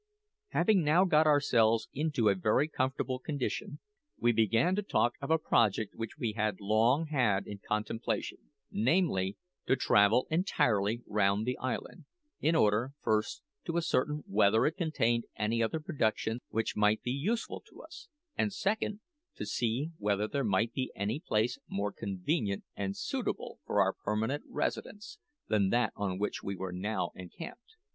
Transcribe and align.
Having 0.47 0.83
now 0.83 1.05
got 1.05 1.27
ourselves 1.27 1.87
into 1.93 2.27
a 2.27 2.33
very 2.33 2.67
comfortable 2.67 3.19
condition, 3.19 3.77
we 4.17 4.31
began 4.31 4.73
to 4.75 4.81
talk 4.81 5.13
of 5.21 5.29
a 5.29 5.37
project 5.37 5.93
which 5.93 6.17
we 6.17 6.31
had 6.31 6.59
long 6.59 7.05
had 7.11 7.45
in 7.45 7.59
contemplation 7.59 8.49
namely, 8.71 9.37
to 9.67 9.75
travel 9.75 10.25
entirely 10.31 11.03
round 11.05 11.45
the 11.45 11.55
island, 11.59 12.05
in 12.39 12.55
order, 12.55 12.93
first, 13.03 13.43
to 13.63 13.77
ascertain 13.77 14.23
whether 14.25 14.65
it 14.65 14.71
contained 14.75 15.25
any 15.35 15.61
other 15.61 15.79
productions 15.79 16.41
which 16.49 16.75
might 16.75 17.03
be 17.03 17.11
useful 17.11 17.61
to 17.69 17.83
us; 17.83 18.07
and, 18.35 18.51
second, 18.51 19.01
to 19.35 19.45
see 19.45 19.91
whether 19.99 20.27
there 20.27 20.43
might 20.43 20.73
be 20.73 20.91
any 20.95 21.19
place 21.19 21.59
more 21.67 21.91
convenient 21.91 22.63
and 22.75 22.97
suitable 22.97 23.59
for 23.67 23.79
our 23.79 23.93
permanent 23.93 24.41
residence 24.49 25.19
than 25.47 25.69
that 25.69 25.93
on 25.95 26.17
which 26.17 26.41
we 26.41 26.55
were 26.55 26.71
now 26.73 27.11
encamped. 27.13 27.75